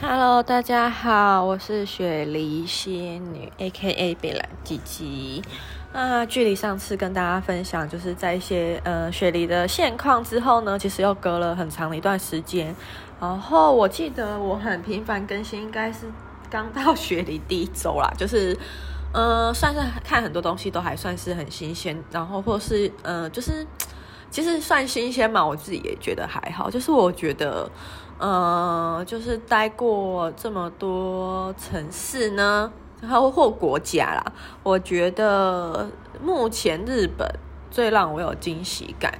[0.00, 4.14] Hello，大家好，我是雪梨仙女，A.K.A.
[4.14, 5.42] 北兰吉吉。
[5.92, 12.72] 那距离上次跟大家分享，就是在一些呃雪梨的现况之后呢，其实又隔了很长的一段时间。
[13.20, 16.06] 然后我记得我很频繁更新，应该是
[16.48, 18.56] 刚到雪梨第一周啦， 就是
[19.12, 23.66] 呃算是看很多东西都还算是很新鲜，然后或是呃就是
[24.30, 27.68] 其实算新鲜嘛，我自己也觉得还好，就是我觉得。
[28.18, 34.32] 呃，就是待过这么多城市呢，然后或国家啦，
[34.62, 35.88] 我觉得
[36.20, 37.28] 目前日本
[37.70, 39.16] 最让我有惊喜感。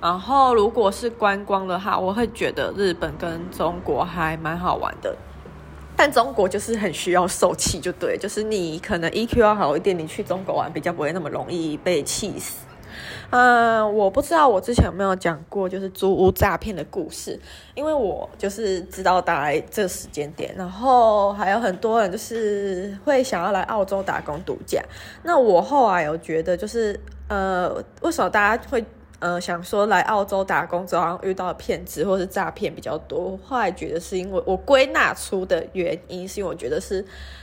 [0.00, 5.16] 然后如果是观光的话，我会觉得日本跟中国还蛮好玩的。
[5.96, 12.66] 但中国就是很需要受气，就对，就是你可能 EQ 要好一点，你去中国玩比较不会那么容易被气死。
[13.32, 17.40] 嗯，我不知道我之前有没有讲过，就是租屋诈骗的故事，
[17.74, 24.82] 因为我就是知道大概这个时间点，然后还有很多人就是会想要来澳洲打工度假。
[25.22, 28.84] 那我后来有觉得，就是呃，为什么大家会
[29.18, 33.38] 呃想说来澳洲打工之后遇到骗子或是诈骗比较多？
[33.42, 37.02] 后来觉得是因为我归纳出的原因，是因为我觉得是。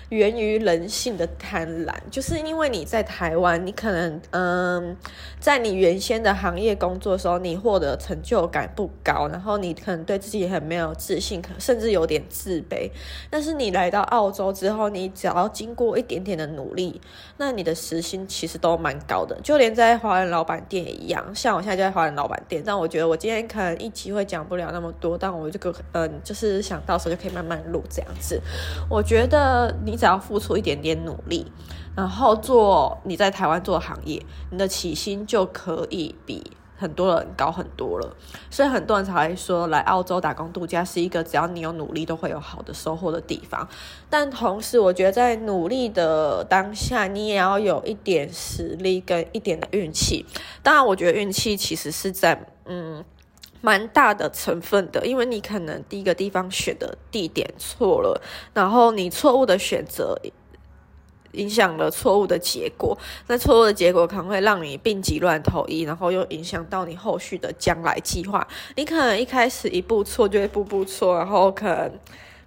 [0.10, 4.98] 源于人性的贪婪，就是因为你在台湾，你可能嗯，
[5.40, 12.90] 在你原先的行业工作的时候，你获得成就感不高，然后你可能对自己很没有自信，甚至有点自卑。
[13.30, 17.00] 但是你来到澳洲之后，你只要经过一点点的努力，
[17.38, 19.40] 那你的时薪其实都蛮高的。
[19.44, 28.42] 就连在华人老板店也一样，像我现在就在华人老板店，但我觉得我今天可能一集会讲不了那么多，但我这个嗯，就是想到时候就可以慢慢录这样子。
[28.90, 29.99] 我觉得你。
[30.00, 31.52] 只要付出一点点努力，
[31.94, 36.42] 然后做你在台湾做的行业，你的起薪就可以比
[36.78, 38.16] 很多人高很多了。
[38.50, 43.68] 所以很多人才会说，来澳洲打工度假是一个只要你有努力都会有好的收获的地方。
[44.10, 50.26] 但同时，我觉得在努力的当下，你也要有一点实力跟一点的运气。
[50.64, 53.04] 当然，我觉得运气其实是在嗯。
[53.62, 58.22] 蛮大的成分的，因为你可能第一个地方选的地点错了，
[58.54, 60.18] 然后你错误的选择
[61.34, 68.48] 影响了错误的结果，那错误的结果可能会让你病急乱投医，然后又影响到你后续的将来计划。
[68.76, 71.92] 你可能一开始一步错就会步步错，然后可能。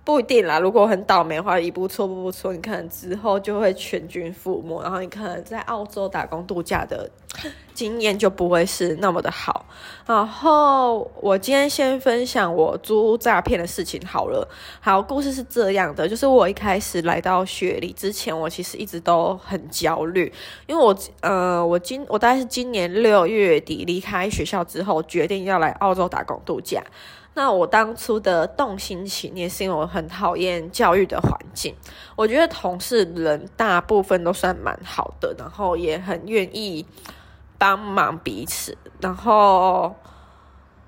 [0.05, 7.09] 不一定啦，如果很倒霉的话，一步错步步错，你可能之后就会全军覆没，然后你可能在澳洲打工度假的
[7.73, 9.65] 经验就不会是那么的好。
[10.05, 14.47] 然后我今天先分享我租屋诈骗的事情好了。
[14.81, 20.33] 好，故事是这样的，就是我一开始来到雪梨之前，我其实一直都很焦虑，
[20.67, 26.83] 因为我呃，我今我大概是今年六月底离开学校之后，决定要来澳洲打工度假。
[27.35, 31.75] 那我当初的动心起念是因为我很讨厌教育的环境，
[32.15, 36.85] 我觉得同事人大部分都算蛮好的，然后也很愿意
[37.57, 39.97] 帮忙彼此，然后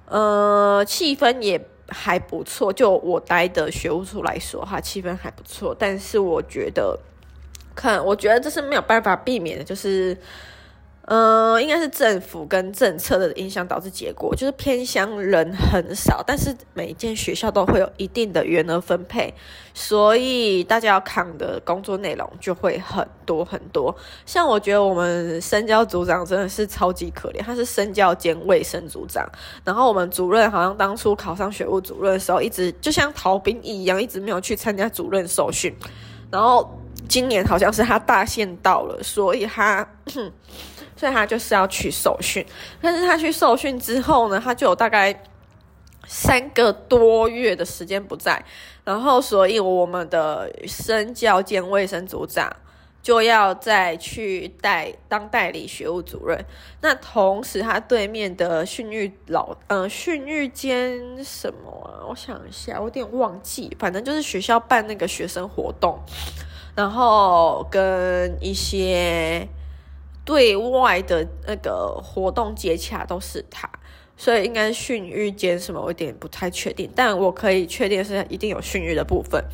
[0.06, 2.70] 呃气氛也还不错。
[2.70, 6.98] 就我待的学务处来说哈，气氛还不错，但是我觉得，
[7.74, 10.18] 看我觉得这是没有办法避免的，就是。
[11.06, 19.34] 嗯，应该是政府跟政策的影响导致结果，就是偏乡人很少，但是每一间学校都会有一定的员额分配，
[19.74, 23.94] 所以大家要扛的工作内容就会很多很多。
[24.24, 29.28] 像我觉得我们生教组长真的是超级可怜，他是生教兼卫生组长，
[29.62, 35.76] 然后我们主任好像当初考上学务主任的时候，一直就像逃兵一样，一直没有去参加主任受训，
[36.30, 39.86] 然后今年好像是他大限到了，所以他。
[40.96, 42.46] 所以他就是要去受训，
[42.80, 45.24] 但是他去受训之后呢，他就有大概
[46.06, 48.44] 三个多月的时间不在，
[48.84, 52.54] 然后所以我们的生教兼卫生组长
[53.02, 56.44] 就要再去带当代理学务主任。
[56.80, 62.06] 那同时他对面的训育老，嗯、呃，训育兼什么？
[62.08, 65.98] 我想一下，我有点忘记，反正就是学校办那个学生活动，
[66.76, 69.48] 然后跟一些。
[70.24, 73.68] 对外的那个活动接洽都是他，
[74.16, 79.44] 所以应该是训育兼什么，我有点不太确定，但我可以确定是一定有训育的部分。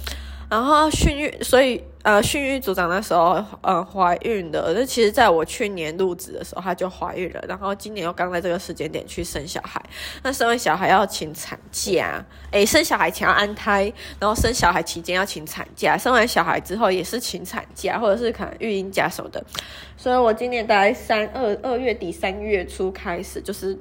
[0.51, 9.81] 然后训育，所以呃，训育组长那时候呃怀孕的，那其实在我去年入职的时候她就怀孕了，然后今年又刚在这个时间点去生小孩。
[10.25, 19.41] 那生完小孩要请产假，诶，生小孩前要安胎，然后生小孩期间要请产假，生完小孩之后也是请产假，或者是可能育婴假什么的。
[19.97, 23.79] 所以我今年大概三二二月底三月初开始就是。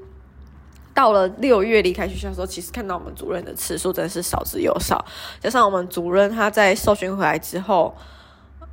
[0.99, 5.05] 到了六月离开学校的时候，其实看到我们主任的次数真的是少之又少。
[5.39, 7.95] 加上我们主任他在受训回来之后，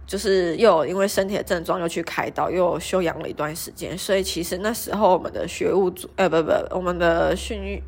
[0.09, 7.81] 就是又因为身体的症状又去开刀，又休养了一段时间，所以其实那时候我们的学务组，呃，不不，我们的训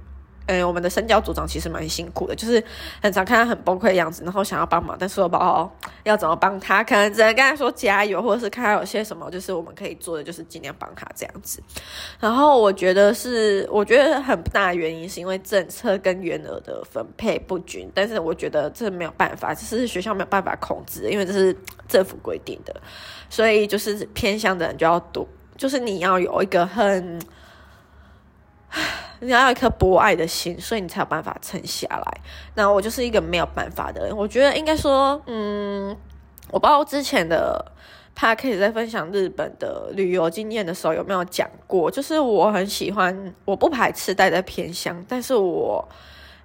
[0.48, 2.62] 嗯，我们的生教组长其实蛮辛苦的，就是
[3.02, 5.70] 很常看他很崩溃的样子，然后想要帮忙，但是我不知道
[6.04, 11.62] 要怎么帮他，可能只能跟他说加油，或者是看他有些什么，就是我们可以做的，就是尽量帮他这样子。
[12.18, 21.54] 然后我觉得是，我觉得很大的原因是因为政策跟原额的分配不均，但是我觉得这没有办法，就是学校没有办法控制，因为这是
[21.86, 22.74] 政府规定的，
[23.28, 25.28] 所以就是偏向的人就要多，
[25.58, 27.20] 就是你要有一个很。
[29.20, 32.20] 你要有一颗博爱的心，所以你才有办法撑下来。
[32.54, 34.16] 那我就是一个没有办法的人。
[34.16, 35.96] 我觉得应该说，嗯，
[36.50, 37.72] 我不知道之前的
[38.16, 45.88] Podcast 在分享日本的旅游经验的时候有没有讲过，就是我很喜欢，我不排斥待在偏乡，但是我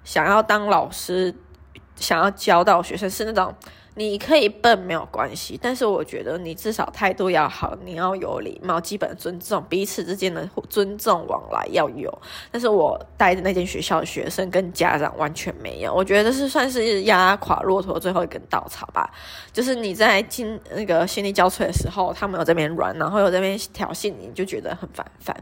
[0.02, 1.34] 想要当老师，
[1.96, 3.54] 想要教到学生是那种。
[3.96, 12.12] 你可以笨没有关系，但是我觉得你至少态度要好，你要有礼貌，基本尊重彼此之间的尊重往来要有。
[12.50, 19.08] 但是我带的那间学校的学生跟家长完全没有，我觉得是算是压垮骆驼最后一根稻草吧。
[19.52, 25.36] 就是你在进那个心力交瘁的时候，他们有这边软，然后有这边挑衅你，就觉得很烦烦。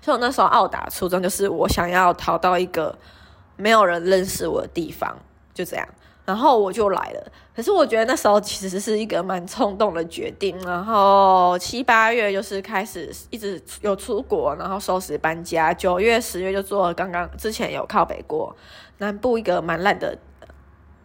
[0.00, 2.96] 所以我那时候奥达初衷就是我想要逃到一个
[3.56, 5.16] 没有人认识我的地方，
[5.52, 5.88] 就这样。
[6.26, 10.58] 然后我就来了，可是我觉得那时候其实是一个蛮冲动的决定。
[10.66, 15.72] 然后七八月就是开始一直有出国，然后收拾搬家。
[15.72, 18.54] 九月、十月就做了刚刚之前有靠北过
[18.98, 20.18] 南部一个蛮烂的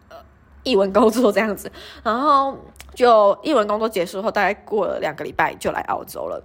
[0.08, 0.16] 呃
[0.64, 1.70] 译文工作这样子。
[2.02, 2.58] 然后
[2.92, 6.42] 就译文工作结束后，大概过了两个礼拜就来澳洲了。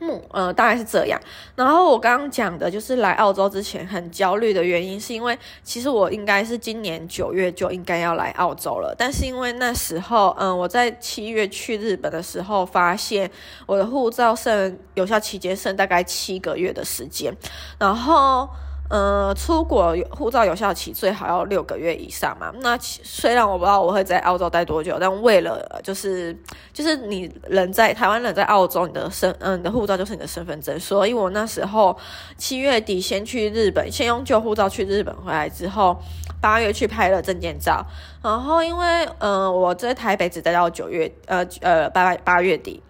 [0.00, 1.20] 嗯，呃，大概是这样。
[1.56, 13.30] 然后我刚刚讲的就是来澳洲之前很焦虑的原因，是因为其实我应该是今年九月就应该要来澳洲了，但是因为那时候，嗯，我在七月去日本的时候，发现
[13.66, 17.34] 我的护照剩有效期间剩大概七个月的时间，
[17.78, 18.48] 然后。
[18.90, 22.50] 呃，出国护照有效期最好要六个月以上嘛。
[22.60, 26.34] 那虽然我不知道我会在澳洲待多久，但为了就是
[26.72, 30.80] 就是你人在台湾人在澳洲，你的身嗯，你的护照就是你的身份证。
[30.80, 31.94] 所以我那时候
[32.38, 36.00] 七月底先去日本，先用旧护照去日本，回来之后
[36.40, 37.84] 八月去拍了证件照。
[38.22, 42.82] 然后因为嗯、我在台北只待到九月呃呃八八月底，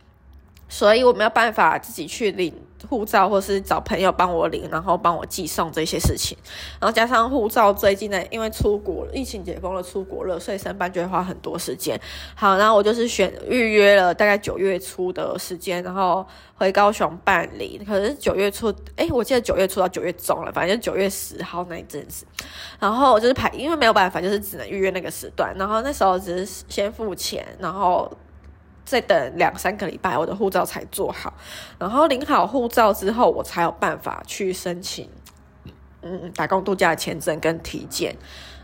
[0.69, 2.55] 所以我没有办法自己去领。
[2.89, 6.37] 护照或是找朋友帮我领，然后帮我寄送这些事情，
[6.81, 12.01] 然后加上护照最近呢，因为出国疫情解封了，出国了，所以申办就会花很多时间。
[12.35, 17.81] 好，然后我就是选预约了大概九月初的时间，然后回高雄办理。
[17.87, 22.27] 可是九月初，诶，我记得九月初到九月中了，反正就九月十号那一阵子。
[22.79, 25.55] 然后就是排，因为没有办法，就是只能预约那个时段。
[25.59, 28.11] 然后那时候只是先付钱，然后。
[28.89, 31.33] 再等两三个礼拜，我的护照才做好，
[31.79, 35.09] 然后领好护照之后，我才有办法去申请，
[36.01, 38.17] 嗯，打工度假签证跟体检。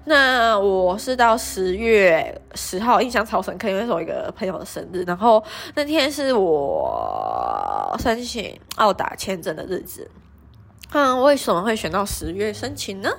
[0.06, 5.42] 那我是到十月十号，印象超深刻，因为是我一个朋友的生日，然后
[5.74, 10.10] 那天是我申请澳打签证的日子。
[10.92, 13.10] 嗯，为什么会选到十月申请呢？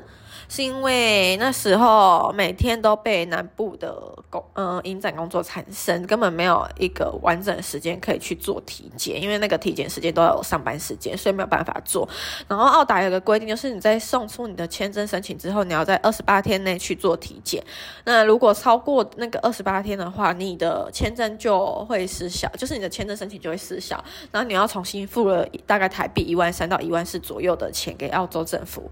[0.47, 3.93] 是因为那时候每天都被南部的
[4.29, 12.07] 工嗯影展工作缠身，根本没有一个完整的时间可以去做体检，因为那个体检时间都有上班时间，所以没有办法做。
[12.47, 17.63] 然后澳达有个规定，就是你在送出你的签证申请之后，你要在二十八天内去做体检。
[18.03, 28.89] 那如果超过那个二十八天的话，你的签证就会失效，就是你的签证申请就会失效，然后你要重新付了大概台币一万三到一万四左右的钱给澳洲政府。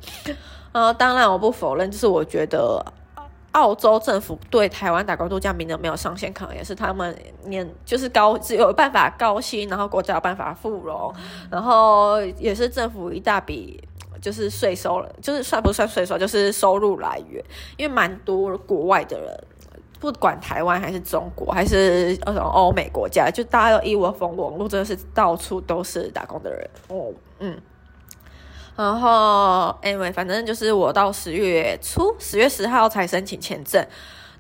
[0.74, 2.84] 呃，当然我不否认，就是我觉得
[3.52, 7.16] 澳洲政府对台湾打工度假名额没有上限，可能也是他们
[7.46, 11.14] 年就是高只有办法高薪，然后国家有办法富荣，
[11.52, 13.80] 然后也是政府一大笔
[14.20, 17.44] 就是税收了，就是算不算税收，就是收入来源，
[17.78, 19.44] 因为蛮多国外的人，
[20.00, 27.62] 不管台湾还是中国还是呃欧美国家，就大家都一窝蜂，网络真的是到处都是打工的人哦，嗯。
[28.76, 33.86] 然后，anyway，反正就是我到十月初，十月十号才申请签证，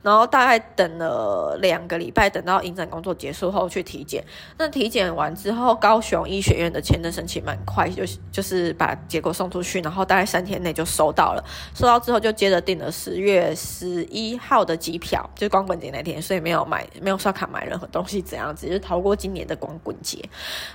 [0.01, 4.25] 然后大概等了两个礼拜，等到影展工作结束后去体检。
[4.57, 11.43] 那体检完之后，高雄医学院的签证申请蛮快，就就是把结果送出去，然后大概三天内就收到了。
[11.75, 20.27] 收到之后就接着订了十月十一号的机票，就是光棍节那天，所以没有买，没有刷卡买任何东西，怎样子，就是逃过今年的光棍节。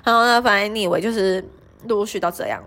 [0.04, 1.44] 然后呢，反正你以为就是
[1.88, 2.62] 陆续到这样。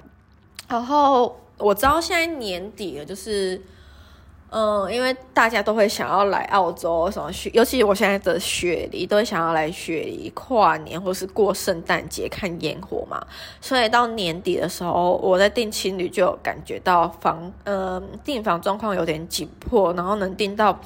[0.71, 3.61] 然后，我知道现在年底了，就是。
[4.53, 13.25] 嗯，因为大家都会想要来澳洲什么雪，尤其我现在的雪梨都会想要来雪梨跨年或是过圣诞节看烟火嘛，
[13.61, 20.77] 所以到年底的时候，我在订青旅就有感觉到房，嗯，订房状况有点紧迫，然后能订到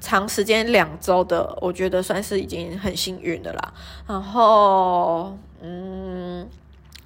[0.00, 3.74] 长时间两周的，我觉得算是已经很幸运的啦。
[4.06, 6.48] 然后，嗯。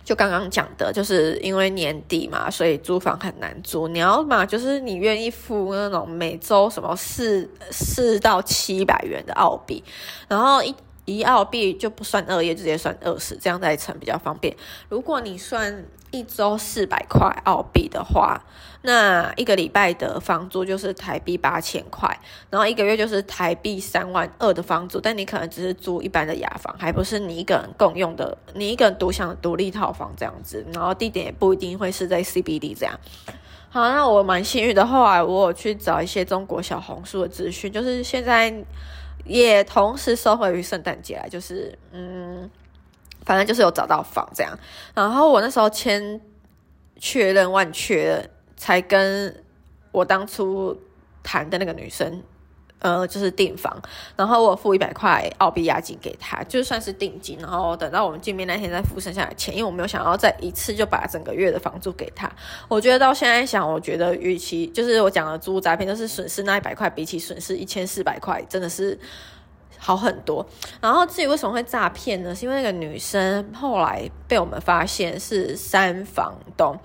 [0.04, 3.88] 就刚刚讲的，就是因为年底嘛，所以租房很难租。
[3.88, 9.82] 你要嘛，就是你愿意付那种每周什么四四到七百元的澳币，
[10.28, 10.74] 然后一
[11.06, 14.54] 一澳币就不算二月，直接算二十，这样再乘比较方便。
[14.88, 15.84] 如果你算。
[16.14, 18.40] 一周四百块澳币的话，
[18.82, 22.16] 那一个礼拜的房租就是台币八千块，
[22.50, 25.00] 然后一个月就是台币三万二的房租。
[25.00, 30.64] 但你可能只是租一般的雅房，还不是你一个人共用的，你一个人独享独立套房这样子。
[30.72, 32.96] 然后地点也不一定会是在 CBD 这样。
[33.68, 38.54] 好，那我蛮幸运的，后来我有去找一些中国小红书的资讯，就是现在
[39.24, 42.48] 也同时收回于圣诞节来，就是嗯。
[43.24, 44.58] 反正就是有找到房这样，
[44.94, 46.20] 然后我那时候千
[46.98, 49.42] 确认万确认，才跟
[49.92, 50.78] 我当初
[51.22, 52.22] 谈的那个女生，
[52.80, 53.80] 呃，就是订房，
[54.14, 62.30] 然后我付一百块澳币押金给她，就算是定金，然后等到我们见面那天再付剩下的钱，因为我没有想要再一次就把整个月的房租给她。
[62.68, 68.98] 我觉得到现在想，我觉得与其就是我讲的租诈骗，就是损失那一百块，比起损失一千四百块，真的是。
[69.78, 70.44] 好很多，
[70.80, 72.34] 然后至于为什么会诈骗呢？
[72.34, 76.78] 是因为那个女生后来被我们发现是三房东，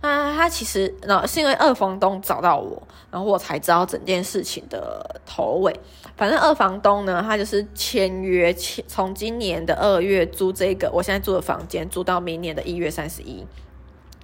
[0.00, 5.74] 啊，她其实，然后是因为二房东找到我，然后我才知道整件事情的头尾。
[6.16, 13.44] 反正二房东呢，他就是签约，签从今年的二月租这个我现在住的房间，租到明年的一月三十一，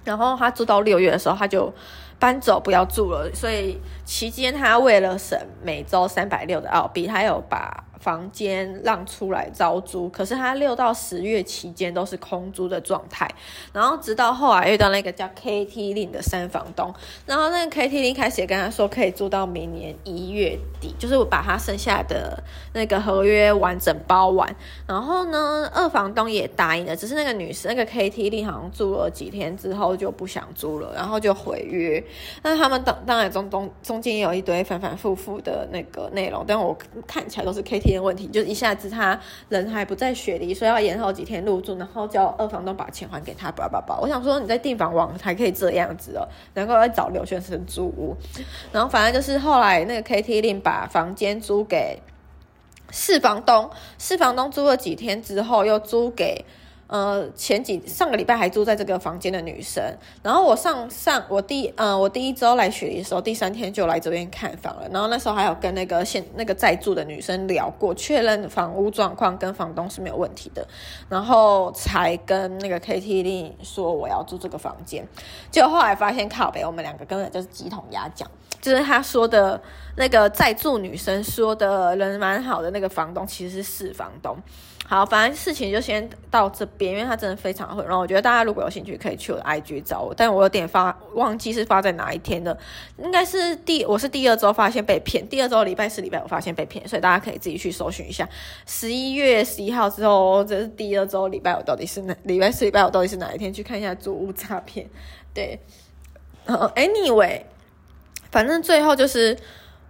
[0.05, 1.73] 然后他租到六月的时候，他就。
[2.21, 10.09] 搬走不要住了，所以期间他为了省每周三百六的澳币，他有把房间让出来招租。
[10.09, 13.29] 可是他六到十月期间都是空租的状态，
[13.71, 16.93] 然后直到后来遇到那个叫 KT 令的三房东，
[17.25, 22.43] 然后那个 KT 令开始也跟他说可以租到明年一月底，就是我把他剩下的
[22.73, 24.55] 那个合约完整包完。
[24.87, 32.03] 然后呢，二房东也答应了，只是那个女生那个 KT 令好像住了几天之后就不想租了，然后就毁约。
[32.41, 39.19] 那他们当当然中中中间有一堆反反复复的那个内容，但我看起来都是 KT 问题，就是一下子他
[39.49, 43.99] 人还不在雪梨，所以要延后几天入住，然后叫二房东把钱还给他，叭叭叭。
[43.99, 48.15] 我想说你在订房网才可以这样子哦，能够来找留学生租屋。
[48.71, 52.01] 然后反正就是后来那个 KT 令把房间租给
[52.91, 56.45] 四房东，四房东租了几天之后又租给。
[56.91, 59.81] 呃，前几上个礼拜还住在这个房间的女生，
[60.21, 70.67] 然后我上上我第呃我第一周来雪梨的时候，第三天就来这边看房了，然后那时候还有跟那个现那个在住的女生聊过，确认房屋状况跟房东是没有问题的，
[71.07, 75.07] 然后才跟那个 KT 丽说我要住这个房间，
[75.49, 78.29] 结果后来发现靠北，我们两个根本就是鸡同鸭讲，
[78.61, 79.61] 就是他说的
[79.95, 84.37] 那个在住女生说的人蛮好的那个房东其实是四房东。
[84.87, 87.97] 好，反正事情就先到这边，因为他真的非常混乱。
[87.97, 92.57] 我觉得大家如果有兴趣，可以去我的 IG 找我，但我有点发忘记是发在哪一天的，
[92.97, 98.27] 应该是第我是第二周发现被骗，第二周礼拜四礼拜五发现被骗，所以大家可以自己去搜寻一下。
[98.65, 103.53] 十一月十一号之后，这是第二周礼拜五到底是哪礼拜四礼拜五到底是哪一天？
[103.53, 104.89] 去看一下租屋诈骗。
[105.33, 105.57] 对，
[106.43, 107.43] 呃，Anyway，
[108.29, 109.37] 反正最后就是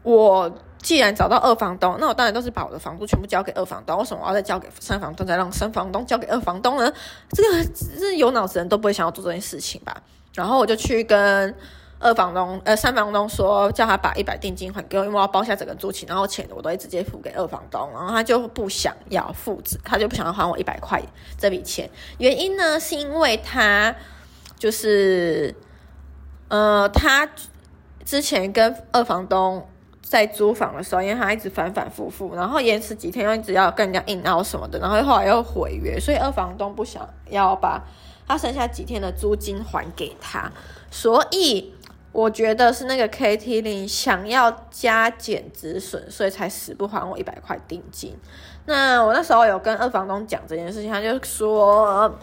[0.04, 0.52] 我。
[0.82, 4.00] 既然找到二房东，那我当然都是把我的房租全部交给二房东。
[4.00, 6.92] 为什么我要再交给三房东，再让三房东交给二房东呢？
[7.30, 9.96] 这个是有脑子人都不会想要做这件事情吧？
[10.34, 11.56] 然后我就去跟
[12.00, 17.88] 二房东，呃，三房东说，叫他把一百定金还给我，因为我要包下整个租期，然后钱我都会直接付给二房东。
[17.94, 21.00] 然后他就不想要付，他就不想要还我一百块
[21.38, 21.88] 这笔钱。
[22.18, 23.96] 原因呢，是因为他
[24.58, 25.54] 就是，
[26.48, 27.30] 呃，他
[28.04, 29.68] 之前跟二房东。
[30.12, 37.82] 在租房的时候，因为他一直反反复复，然后延迟几天又一直要跟人家硬拗什么的，然后后来又毁约，所以二房东不想要把
[38.28, 40.52] 他剩下几天的租金还给他，
[40.90, 41.74] 所以
[42.12, 48.14] 我觉得是那个 KT 零想要加减止损，所以才死不还我一百块定金。
[48.66, 52.14] 那我那时候有跟二房东讲这件事情，他就说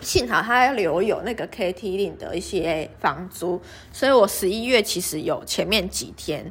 [0.00, 3.62] 幸好他留有那个 KT 零的一些房租，
[3.92, 6.50] 所以我十一月其实有前面几天。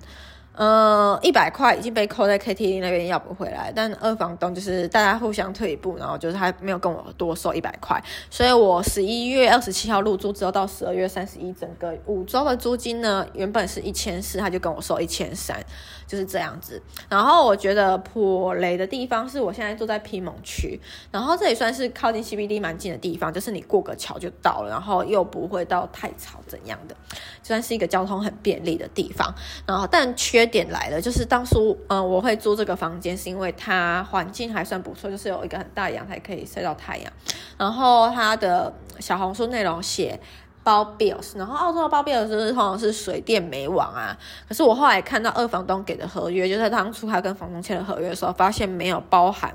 [0.62, 8.00] 呃，一百块已经被扣在 KTV 那边要不回来，但二房东就是大家互相退一步，然后就是他没有跟我多收一百块，
[8.30, 15.60] 所以我十一月二十七号入住之后到十二月三十一，整个五周的租金呢，原本是一千四，他就跟我收一千三，
[16.06, 16.80] 就是这样子。
[17.10, 26.96] 然后我觉得颇雷的地方是我现在住在披蒙区，然后这里算是靠近 CBD 蛮近的地方，就是你过个桥就到了，然后又不会到太吵怎样的，
[27.42, 29.34] 算是一个交通很便利的地方。
[29.66, 37.12] 然后但缺点来了，就是当初嗯，我会租这个房间，是因为它环境还算不错，就是有一个很大阳台可以晒到太阳。
[37.58, 40.20] 然后它的小红书内容写
[40.64, 44.16] 包 bills，然后澳洲的包 bills 就是通常是水电煤网啊。
[44.48, 49.52] 可是我后来看到二房东给的合约，就是当初他跟房东签的合约的时候，发现没有包含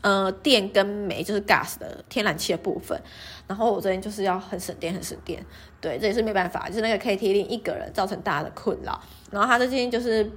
[0.00, 3.00] 呃电跟煤，就是 gas 的天然气的部分。
[3.46, 5.44] 然后我这边就是要很省电，很省电，
[5.80, 9.00] 对，这也是没办法，就是那个 KT 令一个人造成大家的困扰。
[9.30, 10.30] 然后他最近就是。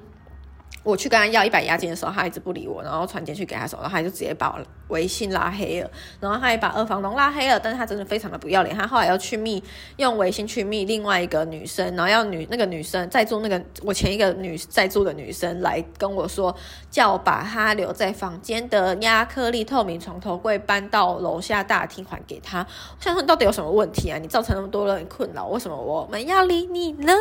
[0.83, 9.61] 我去跟他要一百押金的时候，他一直不理我，然后传简去给他的时候，然后他就直接把我微信拉黑了，然后他也把二房东拉黑了，但是他真的非常的不要脸，他后来要去密
[9.97, 16.55] 用微信去密另外一个女生，然后要女那个女生在住那个我前一个女在住的女生来跟我说，
[16.89, 22.59] 叫我把他留在房间的亚克力透明床头柜搬到楼下大厅还给他。
[22.59, 24.17] 我想说你到底有什么问题啊？
[24.17, 27.11] 你造成那么多人困扰，为什么我们要理你呢？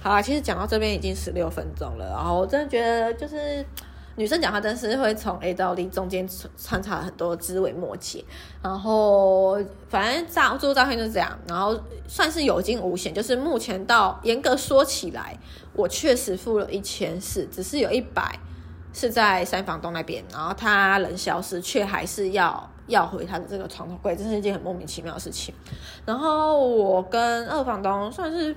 [0.00, 3.64] 好啊，其实讲到这边已经十六分钟了，然后我真的觉得就是
[4.16, 8.24] 女生讲话真是会从 A 到 D 中间穿插很多枝微末节，
[8.62, 11.76] 然后反正照做照片就是这样，然后
[12.06, 15.36] 算是有惊无险，就是目前到严格说起来，
[15.72, 18.38] 我确实付了一千四，只是有一百
[18.92, 25.52] 是在三房东那边，然后他人消失，却还是要要回他的这个床头柜，这是一件很莫名其妙的事情。
[26.06, 28.56] 然后我跟二房东算是。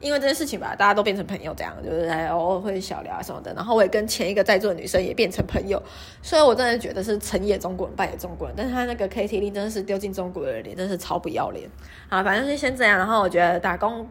[0.00, 3.52] 因为这件事情吧，大家都变成朋友，这样就是还偶尔会小聊啊什么的。
[3.52, 5.80] 然后我也跟前一个在座的女生也变成朋友，
[6.22, 8.56] 所以我真的觉得是成也中国人，败也中国人。
[8.56, 11.68] 但是他那个 K T V 真的是丢进中国人的脸，真是超不要脸。
[12.08, 12.96] 啊，反正就先这样。
[12.96, 14.08] 然后我觉得打工，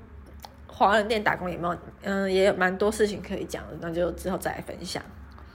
[0.68, 5.02] 华人店打工也没有，嗯，也有蛮多事情可以讲的，那就之后再来分享。